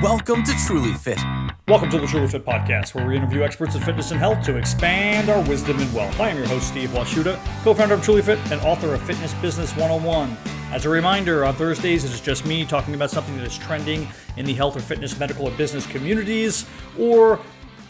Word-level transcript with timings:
Welcome 0.00 0.44
to 0.44 0.52
Truly 0.64 0.92
Fit. 0.92 1.18
Welcome 1.66 1.90
to 1.90 1.98
the 1.98 2.06
Truly 2.06 2.28
Fit 2.28 2.46
Podcast, 2.46 2.94
where 2.94 3.04
we 3.04 3.16
interview 3.16 3.42
experts 3.42 3.74
in 3.74 3.80
fitness 3.82 4.12
and 4.12 4.20
health 4.20 4.44
to 4.44 4.56
expand 4.56 5.28
our 5.28 5.42
wisdom 5.48 5.80
and 5.80 5.92
wealth. 5.92 6.20
I 6.20 6.28
am 6.28 6.36
your 6.36 6.46
host, 6.46 6.68
Steve 6.68 6.90
Washuta, 6.90 7.36
co 7.64 7.74
founder 7.74 7.94
of 7.94 8.04
Truly 8.04 8.22
Fit 8.22 8.38
and 8.52 8.60
author 8.60 8.94
of 8.94 9.02
Fitness 9.02 9.34
Business 9.34 9.74
101. 9.74 10.36
As 10.70 10.84
a 10.84 10.88
reminder, 10.88 11.44
on 11.44 11.56
Thursdays, 11.56 12.04
it 12.04 12.12
is 12.12 12.20
just 12.20 12.46
me 12.46 12.64
talking 12.64 12.94
about 12.94 13.10
something 13.10 13.36
that 13.38 13.44
is 13.44 13.58
trending 13.58 14.06
in 14.36 14.46
the 14.46 14.54
health 14.54 14.76
or 14.76 14.80
fitness, 14.80 15.18
medical, 15.18 15.48
or 15.48 15.50
business 15.56 15.84
communities, 15.84 16.64
or 16.96 17.40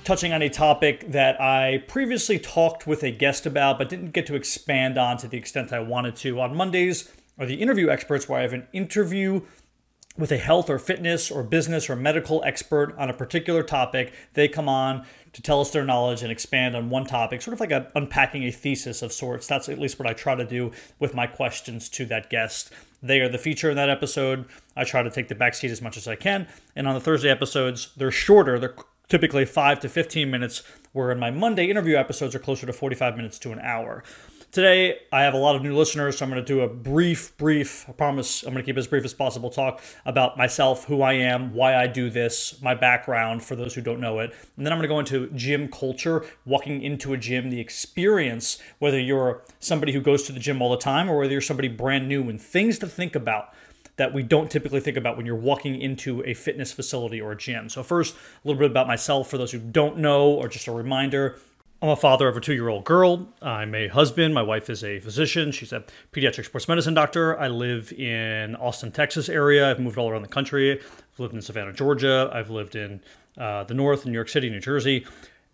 touching 0.05 0.33
on 0.33 0.41
a 0.41 0.49
topic 0.49 1.13
that 1.13 1.39
I 1.39 1.85
previously 1.89 2.39
talked 2.39 2.87
with 2.87 3.03
a 3.03 3.11
guest 3.11 3.45
about 3.45 3.77
but 3.77 3.91
didn't 3.91 4.13
get 4.13 4.25
to 4.29 4.35
expand 4.35 4.97
on 4.97 5.19
to 5.19 5.29
the 5.29 5.37
extent 5.37 5.75
I 5.75 5.81
wanted 5.81 6.17
to. 6.17 6.41
On 6.41 6.57
Mondays 6.57 7.13
are 7.39 7.45
the 7.45 7.57
interview 7.57 7.91
experts, 7.91 8.31
where 8.31 8.39
I 8.39 8.45
have 8.45 8.55
an 8.55 8.67
interview 8.73 9.43
with 10.19 10.32
a 10.32 10.37
health 10.37 10.69
or 10.69 10.79
fitness 10.79 11.30
or 11.30 11.43
business 11.45 11.89
or 11.89 11.96
medical 11.96 12.43
expert 12.45 12.95
on 12.98 13.09
a 13.09 13.14
particular 13.14 13.62
topic. 13.62 14.12
They 14.34 14.48
come 14.48 14.69
on 14.69 15.06
to 15.33 15.41
tell 15.41 15.60
us 15.60 15.70
their 15.70 15.84
knowledge 15.84 16.23
and 16.23 16.33
expand 16.33 16.74
on 16.74 16.91
one 16.91 17.06
topic, 17.06 17.41
sort 17.41 17.55
of 17.55 17.60
like 17.60 17.70
a, 17.70 17.91
unpacking 17.95 18.43
a 18.43 18.51
thesis 18.51 19.01
of 19.01 19.12
sorts. 19.12 19.46
That's 19.46 19.69
at 19.69 19.79
least 19.79 19.98
what 19.98 20.09
I 20.09 20.12
try 20.12 20.34
to 20.34 20.45
do 20.45 20.73
with 20.98 21.15
my 21.15 21.27
questions 21.29 21.88
to 21.91 22.05
that 22.07 22.29
guest. 22.29 22.73
They 23.01 23.20
are 23.20 23.29
the 23.29 23.38
feature 23.38 23.70
in 23.70 23.77
that 23.77 23.88
episode. 23.88 24.46
I 24.77 24.83
try 24.83 25.02
to 25.02 25.10
take 25.10 25.29
the 25.29 25.37
backseat 25.37 25.70
as 25.70 25.80
much 25.80 25.96
as 25.96 26.09
I 26.09 26.16
can. 26.16 26.48
And 26.74 26.88
on 26.88 26.95
the 26.95 27.01
Thursday 27.01 27.30
episodes, 27.30 27.93
they're 27.96 28.10
shorter. 28.10 28.59
They're 28.59 28.74
typically 29.09 29.45
5 29.45 29.80
to 29.80 29.88
15 29.88 30.30
minutes, 30.30 30.62
where 30.93 31.12
in 31.12 31.19
my 31.19 31.30
Monday 31.30 31.71
interview 31.71 31.96
episodes 31.96 32.35
are 32.35 32.41
closer 32.41 32.66
to 32.66 32.73
45 32.73 33.16
minutes 33.16 33.38
to 33.41 33.52
an 33.52 33.60
hour. 33.60 34.02
Today, 34.51 35.01
I 35.12 35.25
have 35.25 35.34
a 35.34 35.38
lot 35.38 35.57
of 35.57 35.62
new 35.62 35.77
listeners, 35.77 36.16
so 36.16 36.25
I'm 36.25 36.30
going 36.30 36.43
to 36.43 36.47
do 36.47 36.62
a 36.62 36.69
brief, 36.69 37.37
brief, 37.37 37.84
I 37.87 37.93
promise 37.93 38.43
I'm 38.43 38.55
going 38.55 38.65
to 38.65 38.66
keep 38.66 38.79
as 38.79 38.87
brief 38.87 39.05
as 39.05 39.12
possible 39.12 39.51
talk 39.51 39.83
about 40.07 40.38
myself, 40.38 40.87
who 40.87 41.02
I 41.02 41.12
am, 41.12 41.52
why 41.52 41.77
I 41.77 41.87
do 41.87 42.09
this, 42.09 42.59
my 42.62 42.74
background 42.74 43.45
for 43.45 43.57
those 43.57 43.74
who 43.74 43.83
don't 43.83 44.01
know 44.01 44.21
it. 44.21 44.34
And 44.57 44.65
then 44.65 44.73
I'm 44.73 44.79
going 44.79 44.88
to 44.88 44.95
go 44.95 45.01
into 45.01 45.30
gym 45.37 45.69
culture, 45.69 46.24
walking 46.46 46.80
into 46.80 47.13
a 47.13 47.19
gym, 47.19 47.51
the 47.51 47.60
experience, 47.60 48.59
whether 48.79 48.99
you're 48.99 49.43
somebody 49.60 49.93
who 49.93 50.01
goes 50.01 50.23
to 50.23 50.32
the 50.32 50.41
gym 50.41 50.63
all 50.63 50.71
the 50.71 50.79
time 50.79 51.10
or 51.10 51.19
whether 51.19 51.32
you're 51.32 51.43
somebody 51.43 51.69
brand 51.69 52.09
new, 52.09 52.30
and 52.30 52.41
things 52.41 52.79
to 52.79 52.87
think 52.87 53.15
about 53.15 53.52
that 53.96 54.15
we 54.15 54.23
don't 54.23 54.51
typically 54.51 54.80
think 54.80 54.96
about 54.96 55.19
when 55.19 55.26
you're 55.26 55.37
walking 55.37 55.79
into 55.79 56.24
a 56.24 56.32
fitness 56.32 56.73
facility 56.73 57.21
or 57.21 57.32
a 57.32 57.37
gym. 57.37 57.69
So, 57.69 57.82
first, 57.82 58.15
a 58.15 58.49
little 58.49 58.59
bit 58.59 58.71
about 58.71 58.87
myself 58.87 59.29
for 59.29 59.37
those 59.37 59.52
who 59.52 59.59
don't 59.59 59.99
know, 59.99 60.30
or 60.30 60.49
just 60.49 60.69
a 60.69 60.73
reminder. 60.73 61.38
I'm 61.80 61.90
a 61.90 61.96
father 61.96 62.26
of 62.26 62.37
a 62.37 62.40
two 62.40 62.54
year 62.54 62.68
old 62.68 62.84
girl. 62.84 63.29
I'm 63.40 63.73
a 63.73 63.87
husband. 63.87 64.34
My 64.34 64.43
wife 64.43 64.69
is 64.69 64.82
a 64.82 64.98
physician. 64.98 65.53
She's 65.53 65.72
a 65.72 65.84
pediatric 66.12 66.47
sports 66.47 66.66
medicine 66.66 66.93
doctor. 66.93 67.38
I 67.38 67.47
live 67.47 67.93
in 67.93 68.56
Austin, 68.56 68.91
Texas 68.91 69.28
area. 69.28 69.70
I've 69.70 69.78
moved 69.78 69.97
all 69.97 70.10
around 70.10 70.22
the 70.22 70.28
country. 70.28 70.72
I've 70.72 71.20
lived 71.20 71.34
in 71.34 71.41
Savannah, 71.41 71.72
Georgia. 71.72 72.31
I've 72.34 72.50
lived 72.50 72.75
in 72.75 73.00
uh, 73.37 73.62
the 73.62 73.75
North, 73.75 74.04
in 74.04 74.10
New 74.10 74.16
York 74.16 74.28
City, 74.28 74.50
New 74.50 74.59
Jersey. 74.59 75.06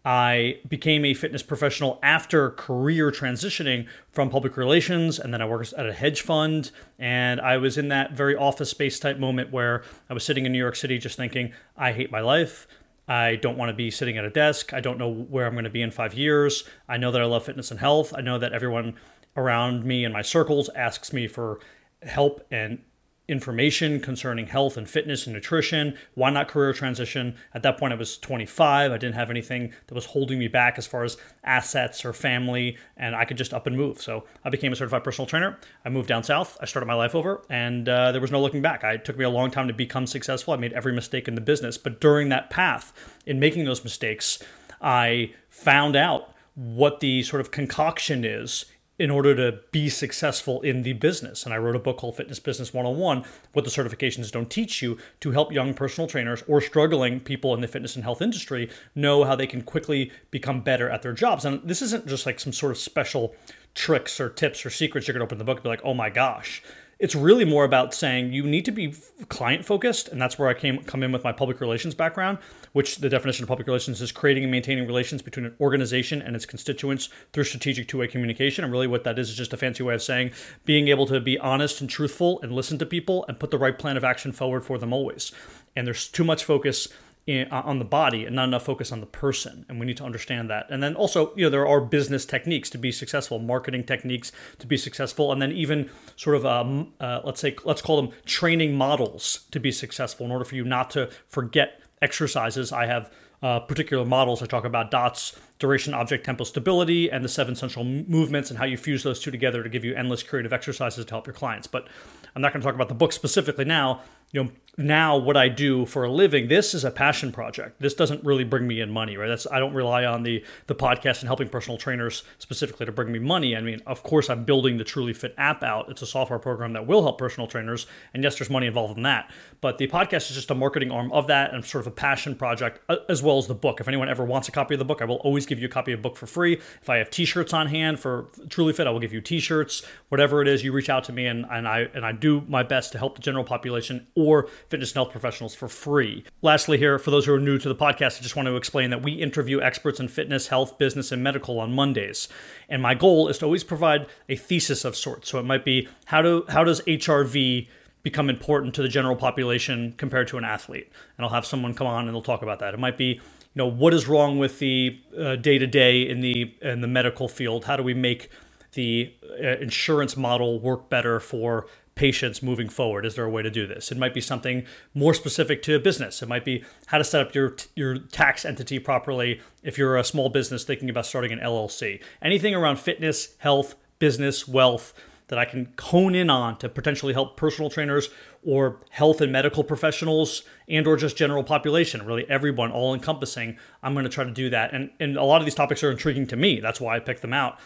I 0.02 0.60
became 0.66 1.04
a 1.04 1.12
fitness 1.12 1.42
professional 1.42 1.98
after 2.02 2.50
career 2.50 3.10
transitioning 3.10 3.86
from 4.10 4.30
public 4.30 4.56
relations, 4.56 5.18
and 5.18 5.32
then 5.32 5.42
I 5.42 5.46
worked 5.46 5.74
at 5.74 5.86
a 5.86 5.92
hedge 5.92 6.22
fund. 6.22 6.70
And 6.98 7.38
I 7.38 7.58
was 7.58 7.76
in 7.76 7.88
that 7.88 8.12
very 8.12 8.34
office 8.34 8.70
space 8.70 8.98
type 8.98 9.18
moment 9.18 9.52
where 9.52 9.82
I 10.08 10.14
was 10.14 10.24
sitting 10.24 10.46
in 10.46 10.52
New 10.52 10.58
York 10.58 10.76
City 10.76 10.96
just 10.96 11.18
thinking, 11.18 11.52
I 11.76 11.92
hate 11.92 12.10
my 12.10 12.20
life. 12.20 12.66
I 13.06 13.36
don't 13.36 13.58
want 13.58 13.68
to 13.68 13.74
be 13.74 13.90
sitting 13.90 14.16
at 14.16 14.24
a 14.24 14.30
desk. 14.30 14.72
I 14.72 14.80
don't 14.80 14.98
know 14.98 15.10
where 15.10 15.46
I'm 15.46 15.52
going 15.52 15.64
to 15.64 15.70
be 15.70 15.82
in 15.82 15.90
five 15.90 16.14
years. 16.14 16.64
I 16.88 16.96
know 16.96 17.10
that 17.10 17.20
I 17.20 17.24
love 17.24 17.44
fitness 17.44 17.70
and 17.70 17.80
health. 17.80 18.14
I 18.16 18.20
know 18.20 18.38
that 18.38 18.52
everyone 18.52 18.94
around 19.36 19.84
me 19.84 20.04
in 20.04 20.12
my 20.12 20.22
circles 20.22 20.70
asks 20.74 21.12
me 21.12 21.26
for 21.26 21.60
help 22.02 22.46
and 22.50 22.80
information 23.26 24.00
concerning 24.00 24.46
health 24.46 24.76
and 24.76 24.88
fitness 24.88 25.26
and 25.26 25.34
nutrition. 25.34 25.96
Why 26.14 26.30
not 26.30 26.48
career 26.48 26.72
transition? 26.72 27.36
At 27.54 27.62
that 27.62 27.78
point, 27.78 27.92
I 27.92 27.96
was 27.96 28.18
25. 28.18 28.92
I 28.92 28.98
didn't 28.98 29.14
have 29.14 29.30
anything 29.30 29.72
that 29.86 29.94
was 29.94 30.06
holding 30.06 30.38
me 30.38 30.48
back 30.48 30.76
as 30.76 30.86
far 30.86 31.04
as 31.04 31.16
assets 31.42 32.04
or 32.04 32.12
family, 32.12 32.76
and 32.96 33.16
I 33.16 33.24
could 33.24 33.38
just 33.38 33.54
up 33.54 33.66
and 33.66 33.76
move. 33.76 34.02
So 34.02 34.24
I 34.44 34.50
became 34.50 34.72
a 34.72 34.76
certified 34.76 35.04
personal 35.04 35.26
trainer. 35.26 35.58
I 35.84 35.88
moved 35.88 36.08
down 36.08 36.22
south. 36.22 36.58
I 36.60 36.66
started 36.66 36.86
my 36.86 36.94
life 36.94 37.14
over, 37.14 37.42
and 37.48 37.88
uh, 37.88 38.12
there 38.12 38.20
was 38.20 38.30
no 38.30 38.42
looking 38.42 38.62
back. 38.62 38.84
It 38.84 39.04
took 39.04 39.16
me 39.16 39.24
a 39.24 39.30
long 39.30 39.50
time 39.50 39.68
to 39.68 39.74
become 39.74 40.06
successful. 40.06 40.52
I 40.52 40.58
made 40.58 40.74
every 40.74 40.92
mistake 40.92 41.26
in 41.26 41.34
the 41.34 41.40
business, 41.40 41.78
but 41.78 42.00
during 42.00 42.28
that 42.28 42.50
path, 42.50 42.92
in 43.24 43.40
making 43.40 43.64
those 43.64 43.82
mistakes, 43.84 44.38
I 44.82 45.32
found 45.48 45.96
out 45.96 46.34
what 46.54 47.00
the 47.00 47.22
sort 47.22 47.40
of 47.40 47.50
concoction 47.50 48.24
is 48.24 48.66
in 48.98 49.10
order 49.10 49.34
to 49.34 49.58
be 49.72 49.88
successful 49.88 50.60
in 50.62 50.82
the 50.82 50.92
business. 50.92 51.44
And 51.44 51.52
I 51.52 51.58
wrote 51.58 51.74
a 51.74 51.80
book 51.80 51.98
called 51.98 52.16
Fitness 52.16 52.38
Business 52.38 52.72
101, 52.72 53.24
what 53.52 53.64
the 53.64 53.70
certifications 53.70 54.30
don't 54.30 54.50
teach 54.50 54.82
you, 54.82 54.98
to 55.20 55.32
help 55.32 55.52
young 55.52 55.74
personal 55.74 56.06
trainers 56.06 56.44
or 56.46 56.60
struggling 56.60 57.20
people 57.20 57.54
in 57.54 57.60
the 57.60 57.68
fitness 57.68 57.96
and 57.96 58.04
health 58.04 58.22
industry 58.22 58.70
know 58.94 59.24
how 59.24 59.34
they 59.34 59.46
can 59.46 59.62
quickly 59.62 60.12
become 60.30 60.60
better 60.60 60.88
at 60.88 61.02
their 61.02 61.12
jobs. 61.12 61.44
And 61.44 61.60
this 61.64 61.82
isn't 61.82 62.06
just 62.06 62.26
like 62.26 62.38
some 62.38 62.52
sort 62.52 62.72
of 62.72 62.78
special 62.78 63.34
tricks 63.74 64.20
or 64.20 64.28
tips 64.28 64.64
or 64.64 64.70
secrets 64.70 65.08
you're 65.08 65.14
going 65.14 65.20
to 65.20 65.24
open 65.24 65.38
the 65.38 65.44
book 65.44 65.58
and 65.58 65.64
be 65.64 65.68
like, 65.68 65.80
oh 65.82 65.94
my 65.94 66.10
gosh 66.10 66.62
it's 67.04 67.14
really 67.14 67.44
more 67.44 67.64
about 67.64 67.92
saying 67.92 68.32
you 68.32 68.44
need 68.44 68.64
to 68.64 68.72
be 68.72 68.94
client 69.28 69.64
focused 69.64 70.08
and 70.08 70.20
that's 70.20 70.38
where 70.38 70.48
i 70.48 70.54
came 70.54 70.78
come 70.84 71.02
in 71.02 71.12
with 71.12 71.22
my 71.22 71.32
public 71.32 71.60
relations 71.60 71.94
background 71.94 72.38
which 72.74 72.96
the 72.96 73.08
definition 73.08 73.44
of 73.44 73.48
public 73.48 73.68
relations 73.68 74.02
is 74.02 74.10
creating 74.10 74.42
and 74.42 74.50
maintaining 74.50 74.84
relations 74.84 75.22
between 75.22 75.46
an 75.46 75.54
organization 75.60 76.20
and 76.20 76.34
its 76.34 76.44
constituents 76.44 77.08
through 77.32 77.44
strategic 77.44 77.86
two-way 77.86 78.08
communication. 78.08 78.64
And 78.64 78.72
really 78.72 78.88
what 78.88 79.04
that 79.04 79.16
is 79.16 79.30
is 79.30 79.36
just 79.36 79.52
a 79.52 79.56
fancy 79.56 79.84
way 79.84 79.94
of 79.94 80.02
saying 80.02 80.32
being 80.64 80.88
able 80.88 81.06
to 81.06 81.20
be 81.20 81.38
honest 81.38 81.80
and 81.80 81.88
truthful 81.88 82.40
and 82.42 82.50
listen 82.50 82.76
to 82.78 82.86
people 82.86 83.24
and 83.28 83.38
put 83.38 83.52
the 83.52 83.58
right 83.58 83.78
plan 83.78 83.96
of 83.96 84.02
action 84.02 84.32
forward 84.32 84.64
for 84.64 84.76
them 84.76 84.92
always. 84.92 85.30
And 85.76 85.86
there's 85.86 86.08
too 86.08 86.24
much 86.24 86.42
focus 86.42 86.88
in, 87.26 87.48
uh, 87.50 87.62
on 87.64 87.78
the 87.78 87.84
body 87.84 88.24
and 88.24 88.36
not 88.36 88.48
enough 88.48 88.64
focus 88.64 88.92
on 88.92 89.00
the 89.00 89.06
person 89.06 89.64
and 89.68 89.80
we 89.80 89.86
need 89.86 89.96
to 89.96 90.04
understand 90.04 90.50
that. 90.50 90.66
And 90.70 90.82
then 90.82 90.94
also 90.94 91.34
you 91.36 91.44
know 91.44 91.50
there 91.50 91.66
are 91.66 91.80
business 91.80 92.26
techniques 92.26 92.68
to 92.70 92.78
be 92.78 92.92
successful 92.92 93.38
marketing 93.38 93.84
techniques 93.84 94.32
to 94.58 94.66
be 94.66 94.76
successful 94.76 95.32
and 95.32 95.40
then 95.40 95.52
even 95.52 95.90
sort 96.16 96.36
of 96.36 96.44
um, 96.44 96.92
uh, 97.00 97.20
let's 97.24 97.40
say 97.40 97.56
let's 97.64 97.82
call 97.82 98.00
them 98.00 98.12
training 98.26 98.74
models 98.74 99.46
to 99.50 99.60
be 99.60 99.72
successful 99.72 100.26
in 100.26 100.32
order 100.32 100.44
for 100.44 100.54
you 100.54 100.64
not 100.64 100.90
to 100.90 101.10
forget 101.28 101.80
exercises. 102.02 102.72
I 102.72 102.86
have 102.86 103.10
uh, 103.42 103.60
particular 103.60 104.04
models. 104.04 104.42
I 104.42 104.46
talk 104.46 104.64
about 104.64 104.90
dots 104.90 105.38
duration 105.58 105.94
object 105.94 106.26
tempo 106.26 106.44
stability 106.44 107.10
and 107.10 107.24
the 107.24 107.28
seven 107.28 107.54
central 107.54 107.84
movements 107.84 108.50
and 108.50 108.58
how 108.58 108.64
you 108.64 108.76
fuse 108.76 109.02
those 109.02 109.20
two 109.20 109.30
together 109.30 109.62
to 109.62 109.68
give 109.68 109.84
you 109.84 109.94
endless 109.94 110.22
creative 110.22 110.52
exercises 110.52 111.04
to 111.04 111.10
help 111.10 111.26
your 111.26 111.34
clients. 111.34 111.66
But 111.66 111.88
i'm 112.34 112.42
not 112.42 112.52
going 112.52 112.60
to 112.60 112.66
talk 112.66 112.74
about 112.74 112.88
the 112.88 112.94
book 112.94 113.12
specifically 113.12 113.64
now. 113.64 114.02
You 114.32 114.44
know 114.44 114.50
now 114.76 115.16
what 115.16 115.36
I 115.36 115.48
do 115.48 115.86
for 115.86 116.04
a 116.04 116.10
living, 116.10 116.48
this 116.48 116.74
is 116.74 116.84
a 116.84 116.90
passion 116.90 117.32
project. 117.32 117.80
This 117.80 117.94
doesn't 117.94 118.24
really 118.24 118.44
bring 118.44 118.66
me 118.66 118.80
in 118.80 118.90
money, 118.90 119.16
right? 119.16 119.28
That's 119.28 119.46
I 119.50 119.58
don't 119.58 119.74
rely 119.74 120.04
on 120.04 120.22
the 120.22 120.44
the 120.66 120.74
podcast 120.74 121.20
and 121.20 121.28
helping 121.28 121.48
personal 121.48 121.78
trainers 121.78 122.24
specifically 122.38 122.86
to 122.86 122.92
bring 122.92 123.12
me 123.12 123.18
money. 123.18 123.56
I 123.56 123.60
mean, 123.60 123.80
of 123.86 124.02
course, 124.02 124.28
I'm 124.28 124.44
building 124.44 124.78
the 124.78 124.84
Truly 124.84 125.12
Fit 125.12 125.34
app 125.38 125.62
out. 125.62 125.88
It's 125.90 126.02
a 126.02 126.06
software 126.06 126.38
program 126.38 126.72
that 126.72 126.86
will 126.86 127.02
help 127.02 127.18
personal 127.18 127.46
trainers, 127.46 127.86
and 128.12 128.22
yes, 128.22 128.38
there's 128.38 128.50
money 128.50 128.66
involved 128.66 128.96
in 128.96 129.02
that. 129.04 129.30
But 129.60 129.78
the 129.78 129.86
podcast 129.88 130.30
is 130.30 130.36
just 130.36 130.50
a 130.50 130.54
marketing 130.54 130.90
arm 130.90 131.12
of 131.12 131.26
that 131.28 131.54
and 131.54 131.64
sort 131.64 131.82
of 131.82 131.86
a 131.86 131.94
passion 131.94 132.34
project, 132.34 132.80
as 133.08 133.22
well 133.22 133.38
as 133.38 133.46
the 133.46 133.54
book. 133.54 133.80
If 133.80 133.88
anyone 133.88 134.08
ever 134.08 134.24
wants 134.24 134.48
a 134.48 134.52
copy 134.52 134.74
of 134.74 134.78
the 134.78 134.84
book, 134.84 135.00
I 135.00 135.04
will 135.04 135.16
always 135.16 135.46
give 135.46 135.58
you 135.58 135.66
a 135.66 135.70
copy 135.70 135.92
of 135.92 136.00
the 136.00 136.02
book 136.02 136.16
for 136.16 136.26
free. 136.26 136.54
If 136.82 136.90
I 136.90 136.96
have 136.98 137.10
T-shirts 137.10 137.52
on 137.52 137.68
hand 137.68 138.00
for 138.00 138.28
Truly 138.48 138.72
Fit, 138.72 138.86
I 138.86 138.90
will 138.90 139.00
give 139.00 139.12
you 139.12 139.20
T-shirts. 139.20 139.82
Whatever 140.08 140.42
it 140.42 140.48
is, 140.48 140.64
you 140.64 140.72
reach 140.72 140.90
out 140.90 141.04
to 141.04 141.12
me, 141.12 141.26
and, 141.26 141.46
and 141.50 141.68
I 141.68 141.88
and 141.94 142.04
I 142.04 142.12
do 142.12 142.42
my 142.48 142.62
best 142.62 142.92
to 142.92 142.98
help 142.98 143.16
the 143.16 143.22
general 143.22 143.44
population 143.44 144.06
or 144.14 144.48
fitness 144.68 144.90
and 144.90 144.96
health 144.96 145.10
professionals 145.10 145.54
for 145.54 145.68
free. 145.68 146.24
Lastly, 146.42 146.78
here, 146.78 146.98
for 146.98 147.10
those 147.10 147.26
who 147.26 147.34
are 147.34 147.40
new 147.40 147.58
to 147.58 147.68
the 147.68 147.74
podcast, 147.74 148.18
I 148.18 148.22
just 148.22 148.36
want 148.36 148.46
to 148.46 148.56
explain 148.56 148.90
that 148.90 149.02
we 149.02 149.12
interview 149.12 149.60
experts 149.60 150.00
in 150.00 150.08
fitness, 150.08 150.48
health, 150.48 150.78
business, 150.78 151.12
and 151.12 151.22
medical 151.22 151.60
on 151.60 151.72
Mondays. 151.72 152.28
And 152.68 152.82
my 152.82 152.94
goal 152.94 153.28
is 153.28 153.38
to 153.38 153.44
always 153.44 153.64
provide 153.64 154.06
a 154.28 154.36
thesis 154.36 154.84
of 154.84 154.96
sorts. 154.96 155.28
So 155.28 155.38
it 155.38 155.44
might 155.44 155.64
be 155.64 155.88
how 156.06 156.22
do 156.22 156.44
how 156.48 156.64
does 156.64 156.80
HRV 156.82 157.68
become 158.02 158.28
important 158.28 158.74
to 158.74 158.82
the 158.82 158.88
general 158.88 159.16
population 159.16 159.94
compared 159.96 160.28
to 160.28 160.38
an 160.38 160.44
athlete? 160.44 160.90
And 161.16 161.24
I'll 161.24 161.32
have 161.32 161.46
someone 161.46 161.74
come 161.74 161.86
on 161.86 162.06
and 162.06 162.14
they'll 162.14 162.22
talk 162.22 162.42
about 162.42 162.58
that. 162.60 162.74
It 162.74 162.80
might 162.80 162.98
be 162.98 163.20
you 163.54 163.58
know 163.62 163.66
what 163.66 163.94
is 163.94 164.08
wrong 164.08 164.38
with 164.38 164.58
the 164.58 164.98
day 165.40 165.58
to 165.58 165.66
day 165.66 166.02
in 166.02 166.20
the 166.20 166.54
in 166.60 166.80
the 166.80 166.88
medical 166.88 167.28
field? 167.28 167.66
How 167.66 167.76
do 167.76 167.82
we 167.82 167.94
make 167.94 168.30
the 168.74 169.12
uh, 169.40 169.56
insurance 169.58 170.16
model 170.16 170.60
work 170.60 170.88
better 170.88 171.20
for 171.20 171.66
patients 171.94 172.42
moving 172.42 172.68
forward? 172.68 173.06
Is 173.06 173.14
there 173.14 173.24
a 173.24 173.30
way 173.30 173.42
to 173.42 173.50
do 173.50 173.66
this? 173.66 173.92
It 173.92 173.98
might 173.98 174.14
be 174.14 174.20
something 174.20 174.64
more 174.94 175.14
specific 175.14 175.62
to 175.62 175.76
a 175.76 175.80
business. 175.80 176.22
It 176.22 176.28
might 176.28 176.44
be 176.44 176.64
how 176.86 176.98
to 176.98 177.04
set 177.04 177.26
up 177.26 177.34
your 177.34 177.56
your 177.74 177.98
tax 177.98 178.44
entity 178.44 178.78
properly 178.78 179.40
if 179.62 179.78
you're 179.78 179.96
a 179.96 180.04
small 180.04 180.28
business 180.28 180.64
thinking 180.64 180.90
about 180.90 181.06
starting 181.06 181.32
an 181.32 181.40
LLC. 181.40 182.02
Anything 182.22 182.54
around 182.54 182.78
fitness, 182.78 183.34
health, 183.38 183.74
business, 183.98 184.48
wealth 184.48 184.92
that 185.28 185.38
I 185.38 185.44
can 185.46 185.72
hone 185.80 186.14
in 186.14 186.28
on 186.28 186.58
to 186.58 186.68
potentially 186.68 187.14
help 187.14 187.36
personal 187.36 187.70
trainers 187.70 188.10
or 188.44 188.80
health 188.90 189.20
and 189.22 189.32
medical 189.32 189.64
professionals 189.64 190.42
and 190.68 190.86
or 190.86 190.96
just 190.96 191.16
general 191.16 191.42
population, 191.42 192.04
really 192.04 192.28
everyone, 192.28 192.70
all 192.70 192.92
encompassing. 192.92 193.56
I'm 193.82 193.94
going 193.94 194.04
to 194.04 194.10
try 194.10 194.24
to 194.24 194.30
do 194.30 194.50
that. 194.50 194.74
And, 194.74 194.90
and 195.00 195.16
a 195.16 195.24
lot 195.24 195.40
of 195.40 195.46
these 195.46 195.54
topics 195.54 195.82
are 195.82 195.90
intriguing 195.90 196.26
to 196.28 196.36
me. 196.36 196.60
That's 196.60 196.80
why 196.80 196.96
I 196.96 197.00
picked 197.00 197.22
them 197.22 197.32
out. 197.32 197.58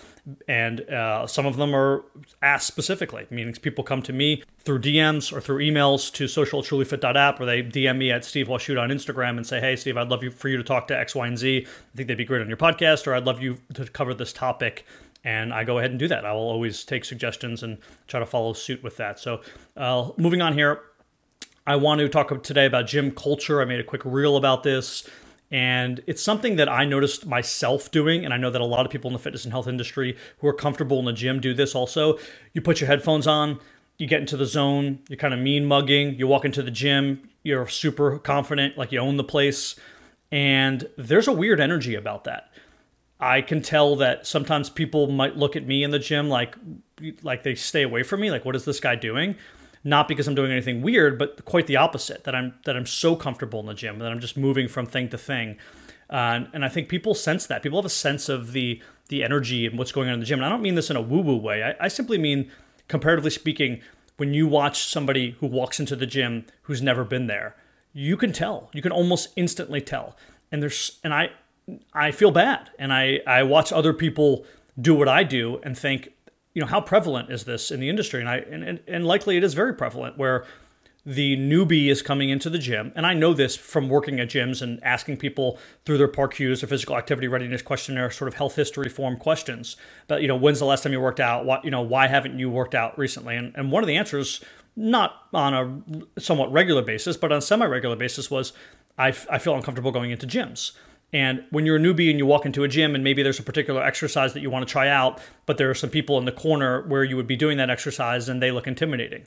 And 0.46 0.82
uh, 0.90 1.26
some 1.26 1.46
of 1.46 1.56
them 1.56 1.74
are 1.74 2.04
asked 2.42 2.66
specifically, 2.66 3.26
meaning 3.30 3.54
people 3.54 3.82
come 3.82 4.02
to 4.02 4.12
me 4.12 4.42
through 4.58 4.80
DMs 4.80 5.32
or 5.32 5.40
through 5.40 5.64
emails 5.64 6.12
to 6.14 6.28
social.trulyfit.app 6.28 7.40
or 7.40 7.46
they 7.46 7.62
DM 7.62 7.96
me 7.96 8.10
at 8.10 8.24
Steve 8.24 8.48
Washuta 8.48 8.80
on 8.80 8.90
Instagram 8.90 9.36
and 9.36 9.46
say, 9.46 9.60
hey, 9.60 9.76
Steve, 9.76 9.96
I'd 9.96 10.08
love 10.08 10.22
you 10.22 10.30
for 10.30 10.48
you 10.48 10.56
to 10.56 10.62
talk 10.62 10.86
to 10.88 10.98
X, 10.98 11.14
Y, 11.14 11.26
and 11.26 11.38
Z. 11.38 11.66
I 11.66 11.96
think 11.96 12.08
they'd 12.08 12.16
be 12.16 12.24
great 12.24 12.42
on 12.42 12.48
your 12.48 12.56
podcast, 12.56 13.06
or 13.06 13.14
I'd 13.14 13.24
love 13.24 13.40
you 13.40 13.58
to 13.74 13.86
cover 13.86 14.12
this 14.12 14.32
topic 14.32 14.84
and 15.24 15.52
I 15.52 15.64
go 15.64 15.78
ahead 15.78 15.90
and 15.90 15.98
do 15.98 16.08
that. 16.08 16.24
I 16.24 16.32
will 16.32 16.48
always 16.48 16.84
take 16.84 17.04
suggestions 17.04 17.62
and 17.62 17.78
try 18.06 18.20
to 18.20 18.26
follow 18.26 18.52
suit 18.52 18.82
with 18.82 18.96
that. 18.98 19.18
So, 19.18 19.40
uh, 19.76 20.10
moving 20.16 20.40
on 20.40 20.54
here, 20.54 20.80
I 21.66 21.76
want 21.76 22.00
to 22.00 22.08
talk 22.08 22.42
today 22.42 22.66
about 22.66 22.86
gym 22.86 23.10
culture. 23.10 23.60
I 23.60 23.64
made 23.64 23.80
a 23.80 23.84
quick 23.84 24.02
reel 24.04 24.36
about 24.36 24.62
this, 24.62 25.08
and 25.50 26.02
it's 26.06 26.22
something 26.22 26.56
that 26.56 26.68
I 26.68 26.84
noticed 26.84 27.26
myself 27.26 27.90
doing, 27.90 28.24
and 28.24 28.34
I 28.34 28.36
know 28.36 28.50
that 28.50 28.60
a 28.60 28.66
lot 28.66 28.84
of 28.84 28.92
people 28.92 29.08
in 29.08 29.14
the 29.14 29.18
fitness 29.18 29.44
and 29.44 29.52
health 29.52 29.66
industry 29.66 30.16
who 30.38 30.48
are 30.48 30.52
comfortable 30.52 30.98
in 30.98 31.06
the 31.06 31.12
gym 31.12 31.40
do 31.40 31.54
this 31.54 31.74
also. 31.74 32.18
You 32.52 32.60
put 32.60 32.80
your 32.80 32.88
headphones 32.88 33.26
on, 33.26 33.58
you 33.96 34.06
get 34.06 34.20
into 34.20 34.36
the 34.36 34.46
zone, 34.46 35.00
you're 35.08 35.16
kind 35.16 35.32
of 35.32 35.40
mean 35.40 35.64
mugging, 35.64 36.14
you 36.16 36.26
walk 36.26 36.44
into 36.44 36.62
the 36.62 36.70
gym, 36.70 37.28
you're 37.42 37.66
super 37.66 38.18
confident, 38.18 38.76
like 38.76 38.92
you 38.92 38.98
own 38.98 39.16
the 39.16 39.24
place, 39.24 39.74
and 40.30 40.88
there's 40.98 41.28
a 41.28 41.32
weird 41.32 41.60
energy 41.60 41.94
about 41.94 42.24
that. 42.24 42.50
I 43.20 43.40
can 43.40 43.62
tell 43.62 43.96
that 43.96 44.26
sometimes 44.26 44.70
people 44.70 45.08
might 45.08 45.36
look 45.36 45.56
at 45.56 45.66
me 45.66 45.82
in 45.82 45.90
the 45.90 45.98
gym 45.98 46.28
like 46.28 46.54
like 47.22 47.42
they 47.42 47.54
stay 47.54 47.82
away 47.82 48.02
from 48.02 48.20
me 48.20 48.30
like 48.30 48.44
what 48.44 48.54
is 48.54 48.64
this 48.64 48.80
guy 48.80 48.94
doing 48.94 49.36
not 49.84 50.08
because 50.08 50.28
I'm 50.28 50.34
doing 50.34 50.50
anything 50.50 50.82
weird 50.82 51.18
but 51.18 51.44
quite 51.44 51.66
the 51.66 51.76
opposite 51.76 52.24
that 52.24 52.34
I'm 52.34 52.54
that 52.64 52.76
I'm 52.76 52.86
so 52.86 53.16
comfortable 53.16 53.60
in 53.60 53.66
the 53.66 53.74
gym 53.74 53.98
that 53.98 54.10
I'm 54.10 54.20
just 54.20 54.36
moving 54.36 54.68
from 54.68 54.86
thing 54.86 55.08
to 55.10 55.18
thing. 55.18 55.56
Uh, 56.10 56.44
and 56.54 56.64
I 56.64 56.68
think 56.68 56.88
people 56.88 57.14
sense 57.14 57.46
that. 57.46 57.62
People 57.62 57.78
have 57.78 57.86
a 57.86 57.90
sense 57.90 58.28
of 58.28 58.52
the 58.52 58.82
the 59.08 59.22
energy 59.24 59.66
and 59.66 59.78
what's 59.78 59.92
going 59.92 60.08
on 60.08 60.14
in 60.14 60.20
the 60.20 60.26
gym. 60.26 60.38
And 60.38 60.46
I 60.46 60.48
don't 60.48 60.62
mean 60.62 60.74
this 60.74 60.90
in 60.90 60.96
a 60.96 61.02
woo 61.02 61.20
woo 61.20 61.36
way. 61.36 61.62
I, 61.62 61.84
I 61.84 61.88
simply 61.88 62.18
mean 62.18 62.50
comparatively 62.88 63.30
speaking 63.30 63.80
when 64.16 64.34
you 64.34 64.46
watch 64.48 64.84
somebody 64.84 65.36
who 65.40 65.46
walks 65.46 65.78
into 65.78 65.94
the 65.94 66.06
gym 66.06 66.46
who's 66.62 66.82
never 66.82 67.04
been 67.04 67.26
there 67.26 67.54
you 67.92 68.16
can 68.16 68.32
tell. 68.32 68.70
You 68.72 68.82
can 68.82 68.92
almost 68.92 69.30
instantly 69.34 69.80
tell. 69.80 70.16
And 70.52 70.62
there's 70.62 70.98
and 71.02 71.12
I 71.12 71.30
I 71.92 72.12
feel 72.12 72.30
bad. 72.30 72.70
And 72.78 72.92
I, 72.92 73.20
I 73.26 73.42
watch 73.42 73.72
other 73.72 73.92
people 73.92 74.46
do 74.80 74.94
what 74.94 75.08
I 75.08 75.24
do 75.24 75.60
and 75.64 75.76
think, 75.76 76.10
you 76.58 76.64
know, 76.64 76.66
how 76.66 76.80
prevalent 76.80 77.30
is 77.30 77.44
this 77.44 77.70
in 77.70 77.78
the 77.78 77.88
industry? 77.88 78.18
And 78.18 78.28
I 78.28 78.38
and, 78.38 78.80
and 78.88 79.06
likely 79.06 79.36
it 79.36 79.44
is 79.44 79.54
very 79.54 79.72
prevalent 79.72 80.18
where 80.18 80.44
the 81.06 81.36
newbie 81.36 81.86
is 81.86 82.02
coming 82.02 82.30
into 82.30 82.50
the 82.50 82.58
gym, 82.58 82.90
and 82.96 83.06
I 83.06 83.14
know 83.14 83.32
this 83.32 83.54
from 83.54 83.88
working 83.88 84.18
at 84.18 84.26
gyms 84.26 84.60
and 84.60 84.82
asking 84.82 85.18
people 85.18 85.56
through 85.84 85.98
their 85.98 86.08
PAR-Qs 86.08 86.64
or 86.64 86.66
physical 86.66 86.96
activity 86.96 87.28
readiness 87.28 87.62
questionnaire, 87.62 88.10
sort 88.10 88.26
of 88.26 88.34
health 88.34 88.56
history 88.56 88.88
form 88.88 89.16
questions. 89.16 89.76
But 90.08 90.20
you 90.20 90.26
know, 90.26 90.34
when's 90.34 90.58
the 90.58 90.64
last 90.64 90.82
time 90.82 90.92
you 90.92 91.00
worked 91.00 91.20
out? 91.20 91.44
What 91.44 91.64
you 91.64 91.70
know, 91.70 91.80
why 91.80 92.08
haven't 92.08 92.36
you 92.40 92.50
worked 92.50 92.74
out 92.74 92.98
recently? 92.98 93.36
And 93.36 93.54
and 93.54 93.70
one 93.70 93.84
of 93.84 93.86
the 93.86 93.96
answers, 93.96 94.44
not 94.74 95.12
on 95.32 95.54
a 95.54 96.20
somewhat 96.20 96.50
regular 96.50 96.82
basis, 96.82 97.16
but 97.16 97.30
on 97.30 97.38
a 97.38 97.42
semi-regular 97.42 97.94
basis, 97.94 98.32
was 98.32 98.52
I, 98.98 99.10
f- 99.10 99.28
I 99.30 99.38
feel 99.38 99.54
uncomfortable 99.54 99.92
going 99.92 100.10
into 100.10 100.26
gyms. 100.26 100.72
And 101.12 101.44
when 101.50 101.64
you're 101.64 101.76
a 101.76 101.80
newbie 101.80 102.10
and 102.10 102.18
you 102.18 102.26
walk 102.26 102.44
into 102.44 102.64
a 102.64 102.68
gym 102.68 102.94
and 102.94 103.02
maybe 103.02 103.22
there's 103.22 103.38
a 103.38 103.42
particular 103.42 103.82
exercise 103.82 104.34
that 104.34 104.40
you 104.40 104.50
want 104.50 104.66
to 104.66 104.70
try 104.70 104.88
out, 104.88 105.20
but 105.46 105.56
there 105.56 105.70
are 105.70 105.74
some 105.74 105.90
people 105.90 106.18
in 106.18 106.26
the 106.26 106.32
corner 106.32 106.86
where 106.86 107.02
you 107.02 107.16
would 107.16 107.26
be 107.26 107.36
doing 107.36 107.56
that 107.58 107.70
exercise 107.70 108.28
and 108.28 108.42
they 108.42 108.50
look 108.50 108.66
intimidating. 108.66 109.26